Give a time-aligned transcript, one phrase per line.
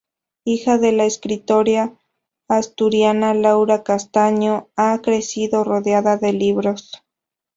[0.45, 1.95] Hija de la escritora
[2.47, 6.91] asturiana Laura Castañón, ha crecido rodeada de libros.